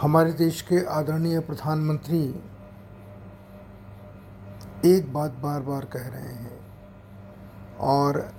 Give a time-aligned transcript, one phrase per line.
[0.00, 2.20] हमारे देश के आदरणीय प्रधानमंत्री
[4.84, 6.60] एक बात बार बार कह रहे हैं
[7.76, 8.32] और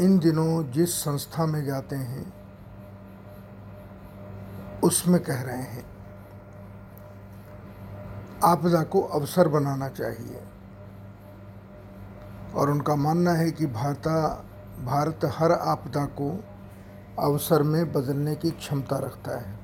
[0.00, 2.32] इन दिनों जिस संस्था में जाते हैं,
[4.80, 5.84] उसमें कह रहे हैं,
[8.44, 10.42] आपदा को अवसर बनाना चाहिए।
[12.54, 14.08] और उनका मानना है कि भारत
[14.84, 16.44] भारत हर आपदा को
[17.18, 19.59] अवसर में बदलने की क्षमता रखता है।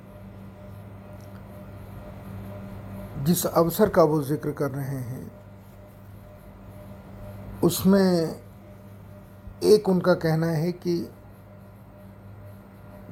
[3.24, 5.30] जिस अवसर का वो ज़िक्र कर रहे हैं,
[7.64, 8.40] उसमें
[9.64, 10.96] एक उनका कहना है कि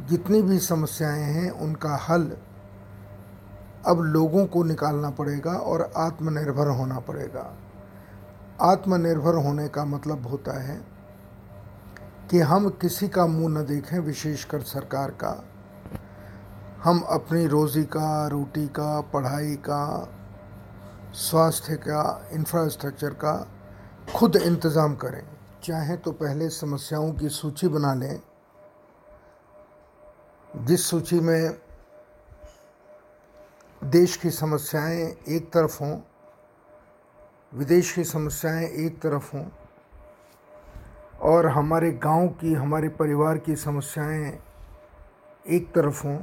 [0.09, 2.31] जितनी भी समस्याएँ हैं, उनका हल
[3.87, 7.53] अब लोगों को निकालना पड़ेगा और आत्मनिर्भर होना पड़ेगा।
[8.63, 10.81] आत्मनिर्भर होने का मतलब होता है
[12.31, 15.33] कि हम किसी का मुँह न देखें, विशेषकर सरकार का।
[16.85, 20.13] हम अपनी रोज़ी का, रोटी का, पढ़ाई का,
[21.15, 23.33] स्वास्थ्य का इंफ्रास्ट्रक्चर का
[24.15, 25.23] खुद इंतज़ाम करें।
[25.63, 28.21] चाहें तो पहले समस्याओं की सूची बना लें।
[30.55, 31.59] जिस सूची में
[33.85, 35.99] देश की समस्याएँ एक तरफ़ हों,
[37.55, 39.47] विदेश की समस्याएँ एक तरफ़ हों,
[41.21, 44.39] और हमारे गाँव की, हमारे परिवार की समस्याएँ
[45.47, 46.19] एक तरफ़ हों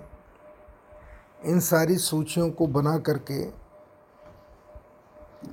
[1.45, 3.41] इन सारी सूचियों को बना करके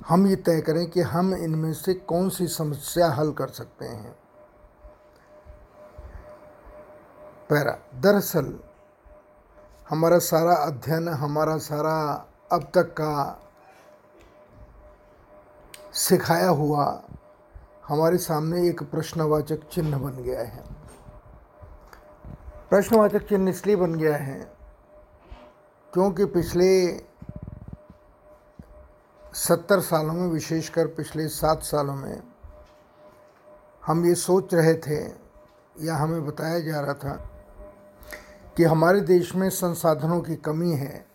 [0.07, 4.11] हम ये तय करें कि हम इनमें से कौन सी समस्या हल कर सकते हैं।
[7.49, 8.59] पैरा, दरअसल
[9.89, 13.41] हमारा सारा अध्ययन, हमारा सारा अब तक का
[15.93, 16.85] सिखाया हुआ
[17.87, 20.63] हमारे सामने एक प्रश्नवाचक चिन्ह बन गया है।
[22.69, 24.58] प्रश्नवाचक चिन्ह इसलिए बन गया है
[25.93, 26.97] क्योंकि पिछले
[29.33, 32.23] सत्तर सालों में, विशेषकर पिछले सात सालों में,
[33.85, 35.13] हम ये सोच रहे थे,
[35.81, 37.29] या हमें बताया जा रहा था,
[38.57, 41.05] कि हमारे देश में संसाधनों की कमी है,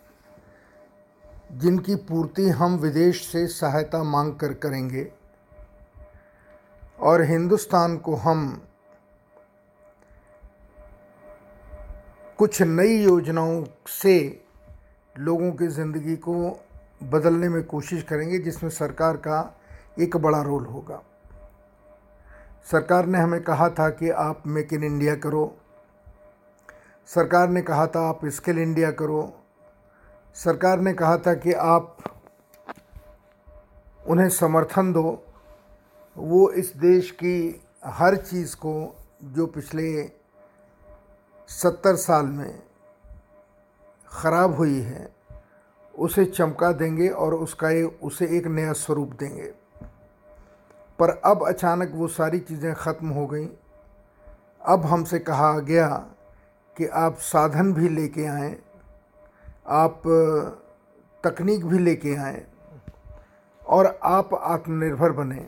[1.51, 5.11] जिनकी पूर्ति हम विदेश से सहायता मांग कर करेंगे,
[6.99, 8.67] और हिंदुस्तान को हम
[12.37, 14.44] कुछ नई योजनाओं से
[15.15, 16.33] लोगों की ज़िंदगी को
[17.03, 19.59] बदलने में कोशिश करेंगे, जिसमें सरकार का
[19.99, 21.01] एक बड़ा रोल होगा।
[22.71, 25.55] सरकार ने हमें कहा था कि आप मेक इन इंडिया करो।
[27.09, 29.33] सरकार ने कहा था आप स्किल इंडिया करो।
[30.35, 31.97] सरकार ने कहा था कि आप
[34.07, 35.23] उन्हें समर्थन दो।
[36.17, 40.11] वो इस देश की हर चीज़ को, जो पिछले
[41.49, 42.61] सत्तर साल में
[44.15, 45.07] ख़राब हुई है,
[45.95, 49.51] उसे चमका देंगे और उसका एक उसे एक नया स्वरूप देंगे।
[50.99, 53.45] पर अब अचानक वो सारी चीज़ें ख़त्म हो गई।
[54.65, 55.87] अब हमसे कहा गया
[56.75, 58.55] कि आप साधन भी लेके आएँ,
[59.67, 60.01] आप,
[61.23, 62.45] तकनीक भी लेके आएँ
[63.65, 65.47] और आप आत्मनिर्भर बने।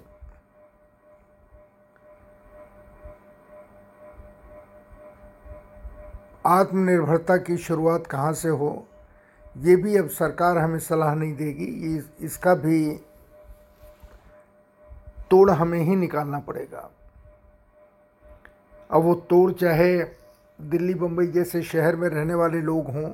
[6.48, 8.88] आत्मनिर्भरता की शुरुआत कहाँ से हो?
[9.58, 12.90] ये भी अब सरकार हमें सलाह नहीं देगी। ये इसका भी
[15.32, 16.90] तोड़ हमें ही निकालना पड़ेगा।
[18.92, 19.98] अब वो तोड़ चाहे
[20.60, 23.10] दिल्ली बम्बई जैसे शहर में रहने वाले लोग हों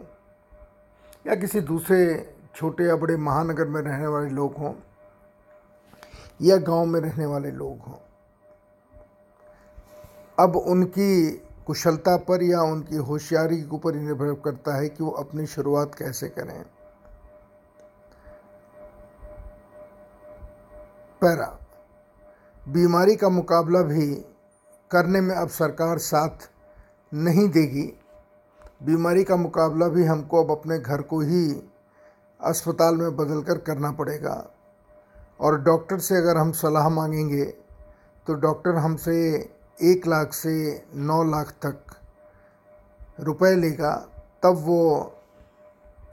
[1.28, 2.00] या किसी दूसरे
[2.56, 4.74] छोटे या बड़े महानगर में रहने वाले लोग हों
[6.42, 7.98] या गाँव में रहने वाले लोग हों,
[10.40, 15.46] अब उनकी कुशलता पर या उनकी होशियारी के ऊपर निर्भर करता है कि वो अपनी
[15.46, 16.63] शुरुआत कैसे करें।
[21.22, 21.59] पैरा।
[22.69, 24.07] बीमारी का मुकाबला भी
[24.91, 26.50] करने में अब सरकार साथ
[27.13, 28.00] नहीं देगी।
[28.84, 31.64] बीमारी का मुकाबला भी हमको अब अपने घर को ही
[32.41, 34.52] अस्पताल में बदल कर करना पड़ेगा।
[35.40, 37.46] और डॉक्टर से अगर हम सलाह मांगेंगे
[38.28, 39.16] तो डॉक्टर हमसे
[39.81, 41.79] एक लाख से नौ लाख तक
[43.20, 43.96] रुपए लेगा,
[44.43, 45.20] तब वो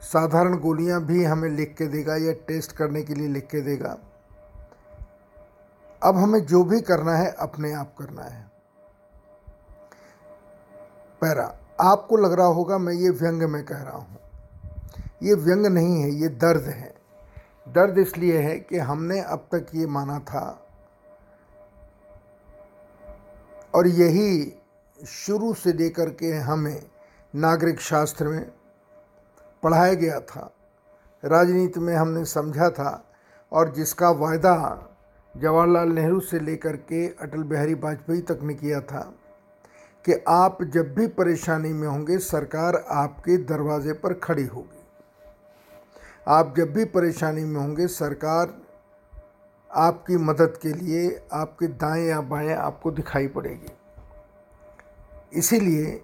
[0.01, 3.97] साधारण गोलियाँ भी हमें लिख के देगा या टेस्ट करने के लिए लिख के देगा।
[6.03, 8.51] अब हमें जो भी करना है, अपने आप करना है।
[11.21, 14.17] पैरा, आपको लग रहा होगा मैं ये व्यंग में कह रहा हूँ।
[15.23, 16.93] ये व्यंग नहीं है, ये दर्द है।
[17.69, 20.67] दर्द इसलिए है कि हमने अब तक ये माना था
[23.75, 24.53] और यही
[25.07, 26.83] शुरू से लेकर के हमें
[27.35, 28.51] नागरिक शास्त्र में
[29.63, 30.51] पढ़ाया गया था।
[31.25, 33.05] राजनीति में हमने समझा था
[33.51, 34.87] और जिसका वायदा
[35.37, 39.13] जवाहरलाल नेहरू से लेकर के अटल बिहारी वाजपेयी तक ने किया था
[40.05, 44.79] कि आप जब भी परेशानी में होंगे, सरकार आपके दरवाजे पर खड़ी होगी।
[46.27, 48.61] आप जब भी परेशानी में होंगे, सरकार
[49.71, 53.71] आपकी मदद के लिए आपके दाएँ या बाएँ आपको दिखाई पड़ेगी।
[55.33, 56.01] इसीलिए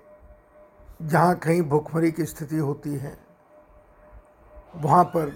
[1.01, 3.17] जहाँ कहीं भूखमरी की स्थिति होती है,
[4.75, 5.31] वहाँ पर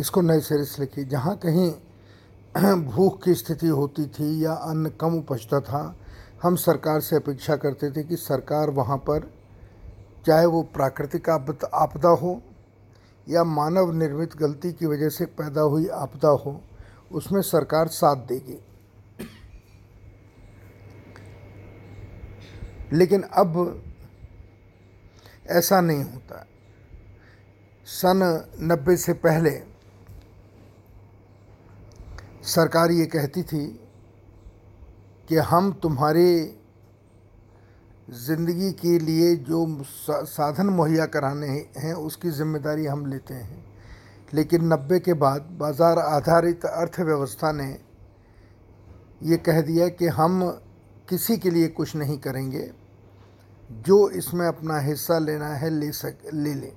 [0.00, 1.70] इसको नए सिरे से लिखिए। जहाँ कहीं
[2.84, 5.82] भूख की स्थिति होती थी या अन्न कम उपजता था
[6.42, 9.34] हम सरकार से अपेक्षा करते थे कि सरकार वहाँ पर
[10.26, 11.28] चाहे वो प्राकृतिक
[11.74, 12.42] आपदा हो
[13.28, 16.60] या मानव निर्मित गलती की वजह से पैदा हुई आपदा हो,
[17.12, 18.58] उसमें सरकार साथ देगी।
[22.92, 23.82] लेकिन अब
[25.50, 26.46] ऐसा नहीं होता।
[27.86, 29.50] सन नब्बे से पहले
[32.42, 33.83] सरकार ये कहती थी
[35.28, 36.26] कि हम तुम्हारे
[38.10, 43.64] ज़िंदगी के लिए जो साधन मुहैया कराने हैं, उसकी ज़िम्मेदारी हम लेते हैं।
[44.32, 47.70] लेकिन नब्बे के बाद बाज़ार आधारित अर्थव्यवस्था ने
[49.22, 50.40] ये कह दिया कि हम
[51.08, 52.70] किसी के लिए कुछ नहीं करेंगे,
[53.70, 56.72] जो इसमें अपना हिस्सा लेना है ले सक, ले लें।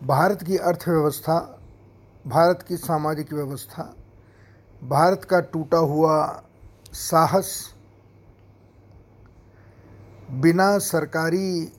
[0.00, 1.38] भारत की अर्थव्यवस्था,
[2.24, 3.82] भारत की सामाजिक व्यवस्था,
[4.82, 6.16] भारत का टूटा हुआ
[6.92, 7.74] साहस,
[10.30, 11.72] बिना सरकारी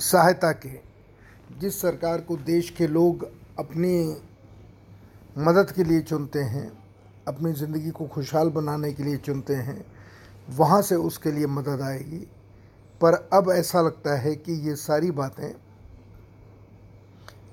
[0.00, 0.80] सहायता के,
[1.58, 3.24] जिस सरकार को देश के लोग
[3.58, 4.16] अपनी
[5.38, 6.78] मदद के लिए चुनते हैं,
[7.28, 9.84] अपनी ज़िंदगी को खुशहाल बनाने के लिए चुनते हैं,
[10.50, 12.26] वहाँ से उसके लिए मदद आएगी।
[13.00, 15.52] पर अब ऐसा लगता है कि ये सारी बातें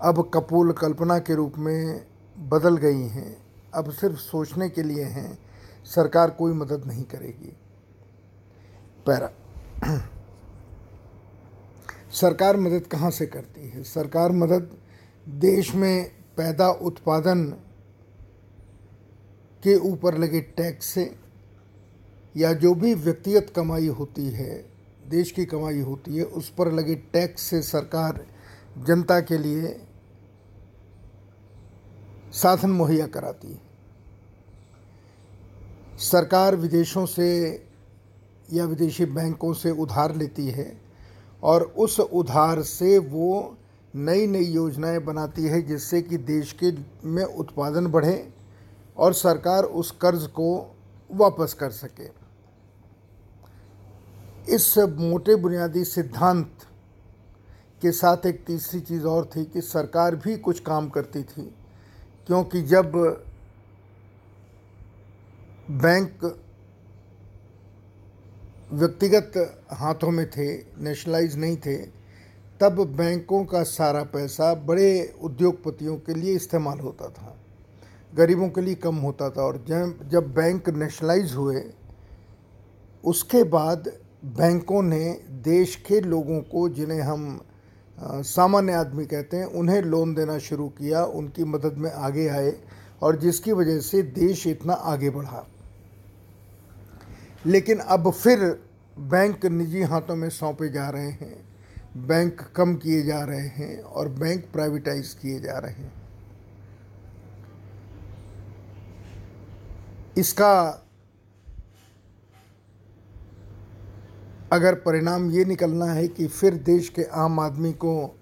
[0.02, 2.06] अब कपूल कल्पना के रूप में
[2.50, 3.47] बदल गई हैं।
[3.78, 5.38] अब सिर्फ़ सोचने के लिए हैं,
[5.86, 7.58] सरकार कोई मदद नहीं करेगी।
[9.06, 9.32] पैरा।
[12.12, 13.84] सरकार मदद कहाँ से करती है?
[13.84, 14.78] सरकार मदद
[15.30, 17.46] देश में पैदा उत्पादन
[19.64, 21.16] के ऊपर लगे टैक्स से,
[22.38, 24.70] या जो भी व्यक्तिगत कमाई होती है,
[25.08, 28.26] देश की कमाई होती है, उस पर लगे टैक्स से सरकार
[28.78, 29.82] जनता के लिए
[32.32, 33.67] साधन मुहैया कराती है।
[35.98, 37.28] सरकार विदेशों से
[38.54, 40.72] या विदेशी बैंकों से उधार लेती है
[41.44, 43.58] और उस उधार से वो
[43.96, 46.72] नई नई योजनाएँ बनाती है जिससे कि देश के
[47.08, 48.30] में उत्पादन बढ़े
[48.98, 50.76] और सरकार उस कर्ज को
[51.10, 52.10] वापस कर सके।
[54.56, 56.52] इस मोटे बुनियादी सिद्धांत
[57.82, 61.42] के साथ एक तीसरी चीज़ और थी कि सरकार भी कुछ काम करती थी,
[62.28, 62.92] क्योंकि जब
[65.70, 66.24] बैंक
[68.72, 69.34] व्यक्तिगत
[69.72, 70.46] हाथों में थे
[70.84, 71.76] नेशनलाइज नहीं थे,
[72.60, 77.36] तब बैंकों का सारा पैसा बड़े उद्योगपतियों के लिए इस्तेमाल होता था।
[78.14, 79.64] गरीबों के लिए कम होता था और
[80.12, 81.64] जब बैंक नेशनलाइज हुए,
[83.04, 83.92] उसके बाद
[84.24, 85.12] बैंकों ने
[85.44, 87.42] देश के लोगों को, जिन्हें हम
[87.98, 92.54] सामान्य आदमी कहते हैं, उन्हें लोन देना शुरू किया, उनकी मदद में आगे आए
[93.02, 95.46] और जिसकी वजह से देश इतना आगे बढ़ा।
[97.46, 98.64] लेकिन अब फिर
[99.00, 101.48] बैंक निजी हाथों में सौंपे जा रहे हैं।
[101.98, 105.94] बैंक कम किए जा रहे हैं और बैंक प्राइवेटाइज किए जा रहे हैं।
[110.18, 110.84] इसका
[114.52, 118.20] अगर परिणाम ये निकलना है कि फिर देश के आम आदमी को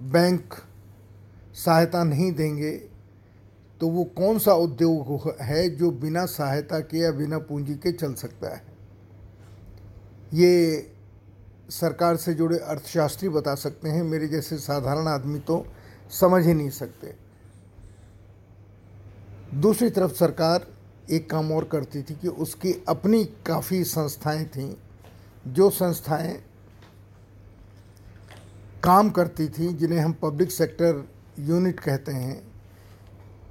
[0.00, 0.54] बैंक
[1.54, 2.87] सहायता नहीं देंगे
[3.80, 8.14] तो वो कौन सा उद्योग है जो बिना सहायता के या बिना पूंजी के चल
[8.14, 8.62] सकता है?
[10.34, 10.82] ये
[11.70, 15.66] सरकार से जुड़े अर्थशास्त्री बता सकते हैं। मेरे जैसे साधारण आदमी तो
[16.10, 17.14] समझ ही नहीं सकते।
[19.54, 20.66] दूसरी तरफ़ सरकार
[21.10, 24.74] एक काम और करती थी कि उसकी अपनी काफ़ी संस्थाएँ थीं।
[25.48, 26.44] जो संस्थाएँ
[28.84, 31.08] काम करती थी, जिन्हें हम पब्लिक सेक्टर
[31.38, 32.57] यूनिट कहते हैं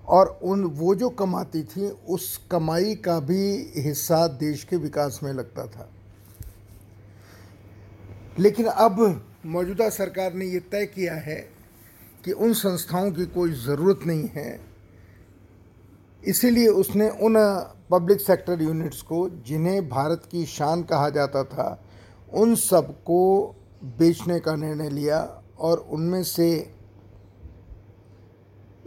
[0.07, 5.33] और उन, वो जो कमाती थी, उस कमाई का भी हिस्सा देश के विकास में
[5.33, 5.89] लगता था।
[8.39, 11.49] लेकिन अब मौजूदा सरकार ने ये तय किया है
[12.25, 14.61] कि उन संस्थाओं की कोई ज़रूरत नहीं है।
[16.25, 17.33] इसीलिए उसने उन
[17.91, 21.83] पब्लिक सेक्टर यूनिट्स को, जिन्हें भारत की शान कहा जाता था,
[22.33, 26.76] उन सबको बेचने का निर्णय लिया और उनमें से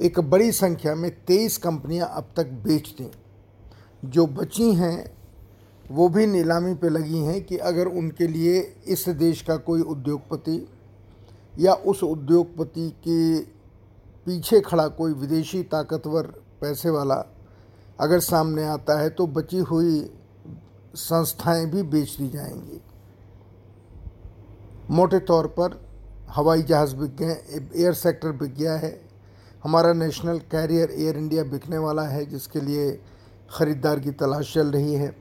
[0.00, 3.10] एक बड़ी संख्या में तेईस कंपनियाँ अब तक बेच दी।
[4.04, 5.12] जो बची हैं,
[5.90, 10.68] वो भी नीलामी पे लगी हैं कि अगर उनके लिए इस देश का कोई उद्योगपति
[11.58, 13.40] या उस उद्योगपति के
[14.26, 16.26] पीछे खड़ा कोई विदेशी ताकतवर
[16.60, 17.14] पैसे वाला
[18.00, 20.10] अगर सामने आता है तो बची हुई
[20.94, 22.80] संस्थाएँ भी बेच दी जाएँगी।
[24.90, 25.80] मोटे तौर पर
[26.28, 27.32] हवाई जहाज़ बिक गए
[27.76, 29.09] एयर सेक्टर बिक गया है।
[29.64, 33.00] हमारा नेशनल कैरियर एयर इंडिया बिकने वाला है, जिसके लिए
[33.50, 35.16] ख़रीदार की तलाश चल रही है।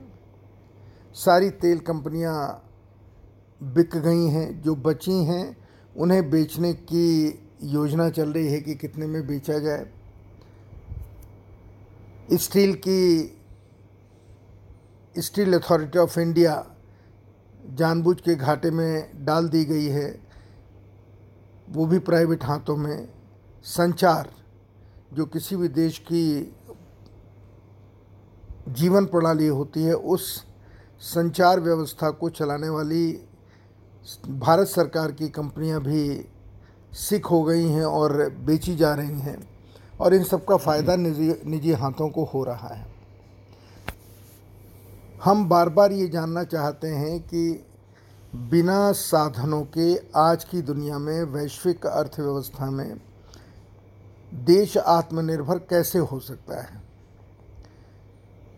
[1.14, 2.66] सारी तेल कंपनियाँ
[3.60, 5.56] बिक गई हैं, जो बची हैं,
[5.96, 7.28] उन्हें बेचने की
[7.62, 9.86] योजना चल रही है कि कितने में बेचा जाए।
[12.32, 13.36] स्टील की,
[15.16, 16.66] स्टील अथॉरिटी ऑफ़ इंडिया
[17.74, 20.20] जानबूझ के घाटे में डाल दी गई है।
[21.70, 23.08] वो भी प्राइवेट हाथों में
[23.64, 24.28] संचार
[25.12, 26.56] जो किसी भी देश की
[28.68, 30.44] जीवन प्रणाली होती है उस
[31.00, 33.12] संचार व्यवस्था को चलाने वाली
[34.28, 36.26] भारत सरकार की कंपनियाँ भी
[36.92, 39.48] सिख हो गई हैं और बेची जा रही हैं
[40.00, 42.94] और इन सब का फ़ायदा निजी निजी हाथों को हो रहा है।
[45.24, 47.66] हम बार बार ये जानना चाहते हैं कि
[48.34, 53.09] बिना साधनों के आज की दुनिया में वैश्विक अर्थव्यवस्था में
[54.34, 56.82] देश आत्मनिर्भर कैसे हो सकता है?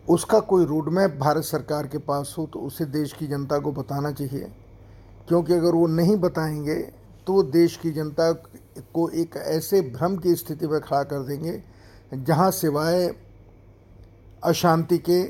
[0.09, 3.71] उसका कोई रोड मैप भारत सरकार के पास हो तो उसे देश की जनता को
[3.71, 4.51] बताना चाहिए।
[5.27, 6.75] क्योंकि अगर वो नहीं बताएँगे
[7.27, 8.31] तो देश की जनता
[8.93, 11.63] को एक ऐसे भ्रम की स्थिति में खड़ा कर देंगे,
[12.13, 13.15] जहाँ सिवाय
[14.43, 15.23] अशांति के,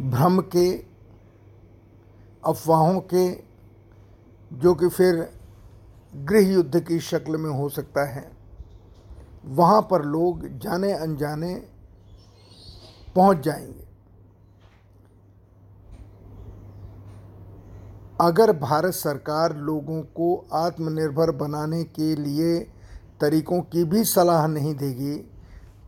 [0.00, 0.72] भ्रम के,
[2.46, 3.30] अफवाहों के,
[4.52, 5.28] जो कि फिर
[6.12, 8.30] गृह युद्ध की शक्ल में हो सकता है।
[9.44, 11.54] वहाँ पर लोग जाने अनजाने
[13.16, 13.80] पहुँच जाएँगे।
[18.20, 22.58] अगर भारत सरकार लोगों को आत्मनिर्भर बनाने के लिए
[23.20, 25.14] तरीकों की भी सलाह नहीं देगी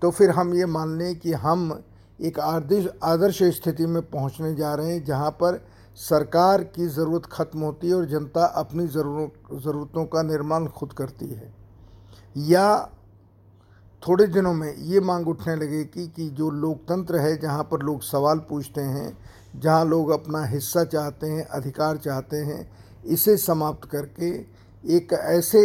[0.03, 1.83] तो फिर हम ये मान लें कि हम
[2.21, 5.65] एक आदर्श आदर्श स्थिति में पहुँचने जा रहे हैं, जहाँ पर
[5.97, 11.27] सरकार की ज़रूरत ख़त्म होती है और जनता अपनी ज़रूरत ज़रूरतों का निर्माण खुद करती
[11.27, 11.53] है।
[12.37, 12.91] या
[14.03, 18.39] थोड़े दिनों में ये मांग उठने लगेगी कि जो लोकतंत्र है, जहाँ पर लोग सवाल
[18.49, 19.17] पूछते हैं,
[19.57, 22.71] जहाँ लोग अपना हिस्सा चाहते हैं, अधिकार चाहते हैं,
[23.07, 24.31] इसे समाप्त करके
[24.85, 25.63] एक ऐसे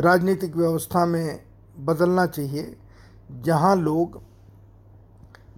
[0.00, 1.40] राजनीतिक व्यवस्था में
[1.76, 2.76] बदलना चाहिए,
[3.32, 4.20] जहाँ लोग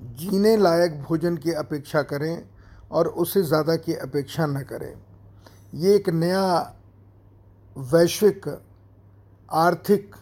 [0.04, 2.48] जीने लायक भोजन की अपेक्षा करें
[2.92, 4.94] और उससे ज़्यादा की अपेक्षा न करें।
[5.74, 6.74] ये एक नया
[7.78, 8.48] वैश्विक,
[9.52, 10.14] आर्थिक,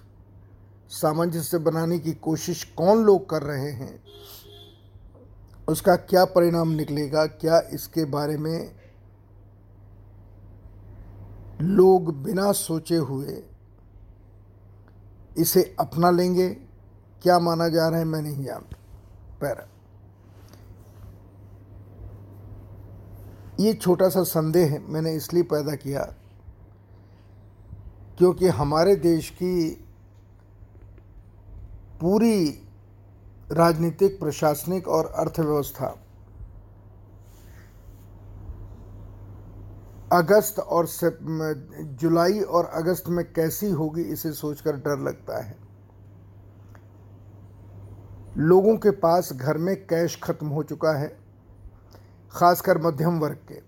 [0.90, 4.02] सामंजस्य बनाने की कोशिश कौन लोग कर रहे हैं?
[5.68, 7.26] उसका क्या परिणाम निकलेगा?
[7.26, 8.74] क्या इसके बारे में
[11.60, 13.42] लोग बिना सोचे हुए
[15.38, 16.48] इसे अपना लेंगे?
[17.22, 18.04] क्या माना जा रहा है?
[18.04, 18.78] मैं नहीं जानता।
[19.40, 19.68] पैरा
[23.60, 26.02] ये छोटा सा संदेह मैंने इसलिए पैदा किया
[28.18, 29.70] क्योंकि हमारे देश की
[32.00, 32.48] पूरी
[33.52, 35.98] राजनीतिक, प्रशासनिक और अर्थव्यवस्था
[40.12, 40.86] अगस्त और
[42.00, 45.56] जुलाई और अगस्त में कैसी होगी, इसे सोचकर डर लगता है।
[48.38, 51.21] लोगों के पास घर में कैश खत्म हो चुका है।
[52.32, 53.60] ख़ासकर मध्यम वर्ग के,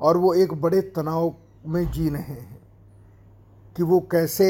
[0.00, 1.34] और वो एक बड़े तनाव
[1.66, 2.60] में जी रहे हैं
[3.76, 4.48] कि वो कैसे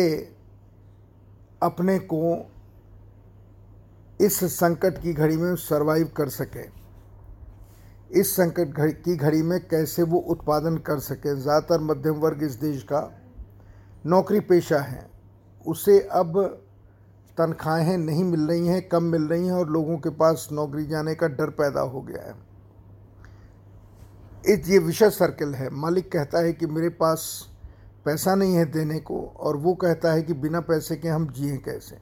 [1.63, 2.37] अपने को
[4.21, 6.67] इस संकट की घड़ी में सरवाइव कर सके,
[8.11, 12.83] इस संकट की घड़ी में कैसे वो उत्पादन कर सके। ज़्यादातर मध्यम वर्ग इस देश
[12.83, 13.01] का
[14.05, 15.07] नौकरी पेशा है।
[15.67, 16.41] उसे अब
[17.39, 21.15] तनख्वाहें नहीं मिल रही हैं, कम मिल रही हैं, और लोगों के पास नौकरी जाने
[21.15, 22.35] का डर पैदा हो गया है।
[24.47, 27.49] इस ये विषय सर्कल है। मालिक कहता है कि मेरे पास
[28.04, 31.57] पैसा नहीं है देने को और वो कहता है कि बिना पैसे के हम जिए
[31.57, 31.99] कैसे?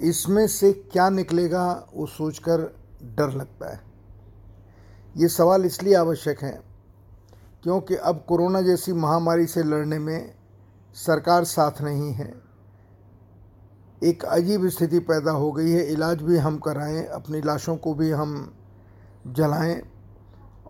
[0.00, 2.60] इसमें से क्या निकलेगा वो सोचकर
[3.16, 3.80] डर लगता है।
[5.16, 6.60] ये सवाल इसलिए आवश्यक है
[7.62, 10.34] क्योंकि अब कोरोना जैसी महामारी से लड़ने में
[10.96, 12.32] सरकार साथ नहीं है।
[14.02, 18.10] एक अजीब स्थिति पैदा हो गई है। इलाज भी हम कराएँ, अपनी लाशों को भी
[18.10, 18.54] हम
[19.26, 19.82] जलाएँ।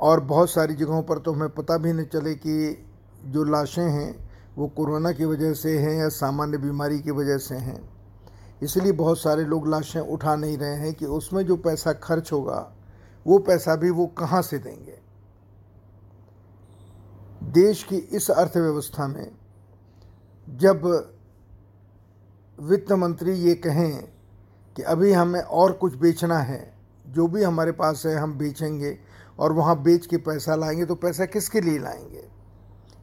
[0.00, 2.86] और बहुत सारी जगहों पर तो हमें पता भी नहीं चले कि
[3.24, 7.54] जो लाशें हैं, वो कोरोना की वजह से हैं या सामान्य बीमारी की वजह से
[7.54, 7.80] हैं।
[8.62, 12.72] इसलिए बहुत सारे लोग लाशें उठा नहीं रहे हैं कि उसमें जो पैसा खर्च होगा,
[13.26, 14.98] वो पैसा भी वो कहाँ से देंगे।
[17.52, 19.30] देश की इस अर्थव्यवस्था में
[20.48, 20.86] जब
[22.58, 24.02] वित्त मंत्री ये कहें
[24.76, 26.74] कि अभी हमें और कुछ बेचना है,
[27.06, 28.98] जो भी हमारे पास है हम बेचेंगे
[29.38, 32.28] और वहाँ बेच के पैसा लाएँगे तो पैसा किसके लिए लाएँगे?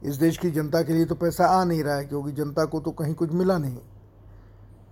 [0.04, 2.80] इस देश की जनता के लिए तो पैसा आ नहीं रहा है, क्योंकि जनता को
[2.80, 3.80] तो कहीं कुछ मिला नहीं।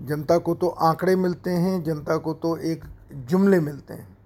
[0.02, 2.84] जनता को तो आंकड़े मिलते हैं, जनता को तो एक
[3.30, 4.18] जुमले मिलते हैं।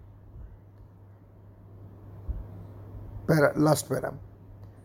[3.27, 4.11] Para last para.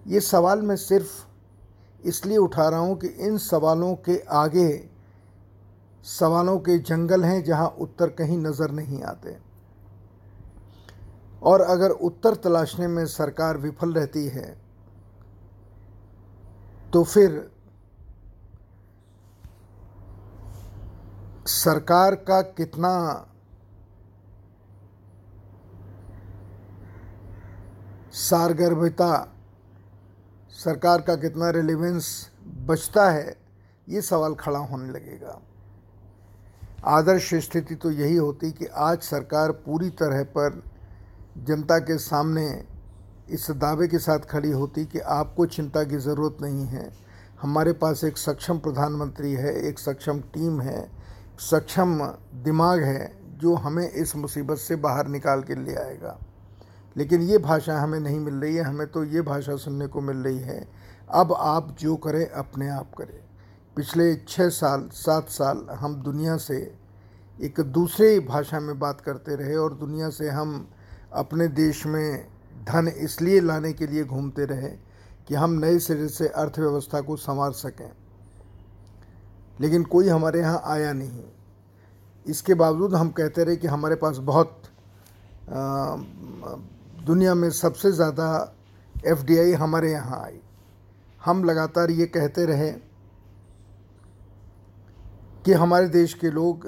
[0.06, 4.88] ये सवाल मैं सिर्फ़ इसलिए उठा रहा हूँ कि इन सवालों के आगे,
[6.04, 9.36] सवालों के जंगल हैं जहाँ उत्तर कहीं नज़र नहीं आते।
[11.44, 14.46] और अगर उत्तर तलाशने में सरकार विफल रहती है
[16.92, 17.50] तो फिर
[21.46, 22.90] सरकार का कितना
[28.14, 29.12] सारगर्भिता,
[30.54, 32.06] सरकार का कितना रिलेवेंस
[32.66, 33.36] बचता है,
[33.88, 35.40] ये सवाल खड़ा होने लगेगा।
[36.88, 40.62] आदर्श स्थिति तो यही होती कि आज सरकार पूरी तरह पर
[41.38, 42.64] जनता के सामने
[43.30, 46.92] इस दावे के साथ खड़ी होती कि आपको चिंता की ज़रूरत नहीं है।
[47.42, 50.90] हमारे पास एक सक्षम प्रधानमंत्री है, एक सक्षम टीम है,
[51.38, 56.18] सक्षम दिमाग है जो हमें इस मुसीबत से बाहर निकाल के ले आएगा।
[56.96, 60.16] लेकिन ये भाषा हमें नहीं मिल रही है, हमें तो ये भाषा सुनने को मिल
[60.16, 60.68] रही है।
[61.10, 63.20] अब आप जो करें, अपने आप करें।
[63.76, 66.74] पिछले छः साल, सात साल हम दुनिया से
[67.42, 70.68] एक दूसरे भाषा में बात करते रहे और दुनिया से हम
[71.14, 72.26] अपने देश में
[72.66, 74.68] धन इसलिए लाने के लिए घूमते रहे
[75.28, 77.90] कि हम नए सिरे से अर्थव्यवस्था को संवार सकें।
[79.60, 81.22] लेकिन कोई हमारे यहाँ आया नहीं।
[82.26, 84.62] इसके बावजूद हम कहते रहे कि हमारे पास बहुत
[87.06, 88.28] दुनिया में सबसे ज़्यादा
[89.06, 90.40] एफडीआई हमारे यहाँ आई।
[91.20, 92.70] हम लगातार ये कहते रहे
[95.44, 96.66] कि हमारे देश के लोग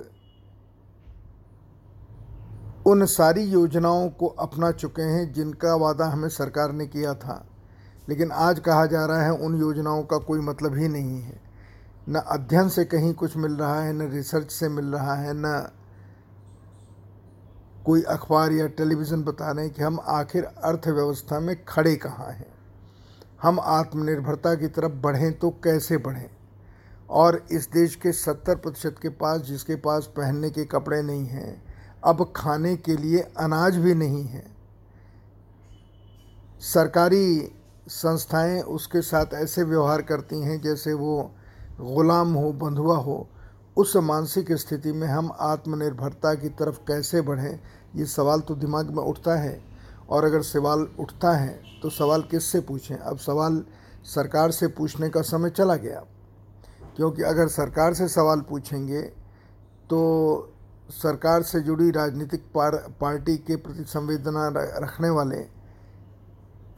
[2.87, 7.47] उन सारी योजनाओं को अपना चुके हैं जिनका वादा हमें सरकार ने किया था।
[8.09, 11.41] लेकिन आज कहा जा रहा है उन योजनाओं का कोई मतलब ही नहीं है।
[12.09, 15.71] न अध्ययन से कहीं कुछ मिल रहा है, न रिसर्च से मिल रहा है, न
[17.87, 22.55] कोई अखबार या टेलीविज़न बता रहे हैं कि हम आखिर अर्थव्यवस्था में खड़े कहाँ हैं।
[23.43, 26.31] हम आत्मनिर्भरता की तरफ़ बढ़ें तो कैसे बढ़ें?
[27.11, 31.66] और इस देश के सत्तर प्रतिशत के पास, जिसके पास पहनने के कपड़े नहीं हैं
[32.07, 34.45] अब खाने के लिए अनाज भी नहीं है।
[36.61, 37.53] सरकारी
[37.89, 41.31] संस्थाएँ उसके साथ ऐसे व्यवहार करती हैं जैसे वो
[41.81, 43.29] ग़ुलाम हो, बंधुआ हो,
[43.77, 47.61] उस मानसिक स्थिति में हम आत्मनिर्भरता की तरफ़ कैसे बढ़ें,
[47.97, 49.61] ये सवाल तो दिमाग में उठता है।
[50.11, 52.97] और अगर सवाल उठता है तो सवाल किससे पूछें?
[52.97, 53.65] अब सवाल
[54.05, 56.03] सरकार से पूछने का समय चला गया।
[56.97, 59.03] क्योंकि अगर सरकार से सवाल पूछेंगे
[59.91, 60.53] तो
[60.91, 65.49] सरकार से जुड़ी राजनीतिक पार, पार्टी के प्रति संवेदना रखने वाले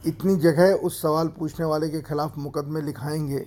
[0.05, 3.39] इतनी जगह उस सवाल पूछने वाले के खिलाफ मुकदमे लिखाएँगे।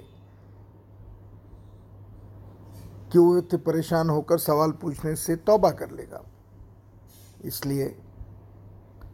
[3.12, 6.22] कि वो इतने परेशान होकर सवाल पूछने से तौबा कर लेगा?
[7.44, 7.98] इसलिए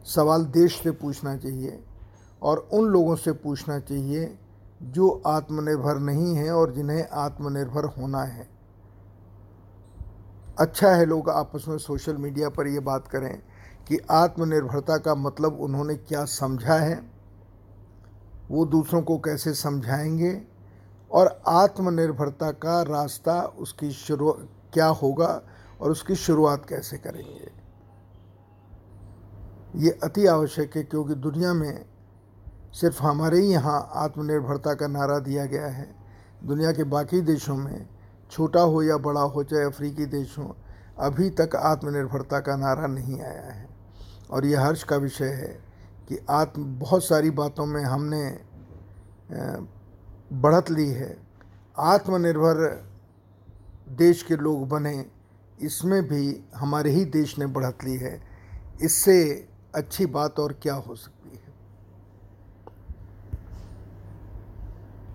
[0.05, 1.83] सवाल देश से पूछना चाहिए
[2.41, 4.39] और उन लोगों से पूछना चाहिए
[4.83, 8.58] जो आत्मनिर्भर नहीं हैं और जिन्हें आत्मनिर्भर होना है।
[10.59, 13.41] अच्छा है लोग आपस में सोशल मीडिया पर ये बात करें
[13.87, 17.01] कि आत्मनिर्भरता का मतलब उन्होंने क्या समझा है,
[18.49, 20.41] वो दूसरों को कैसे समझाएँगे
[21.11, 24.31] और आत्मनिर्भरता का रास्ता उसकी शुरू,
[24.73, 25.41] क्या होगा
[25.81, 27.51] और उसकी शुरुआत कैसे करेंगे।
[29.75, 31.85] ये अति आवश्यक है क्योंकि दुनिया में
[32.73, 35.95] सिर्फ़ हमारे ही यहाँ आत्मनिर्भरता का नारा दिया गया है।
[36.43, 37.98] दुनिया के बाकी देशों में
[38.31, 40.55] छोटा हो या बड़ा हो, चाहे अफ्रीकी देश हो,
[40.99, 43.67] अभी तक आत्मनिर्भरता का नारा नहीं आया है।
[44.31, 45.59] और यह हर्ष का विषय है
[46.09, 48.39] कि आत्म, बहुत सारी बातों में हमने
[50.33, 51.15] बढ़त ली है।
[51.79, 52.85] आत्मनिर्भर
[53.89, 55.05] देश के लोग बने,
[55.61, 58.21] इसमें भी हमारे ही देश ने बढ़त ली है।
[58.81, 61.48] इससे अच्छी बात और क्या हो सकती है?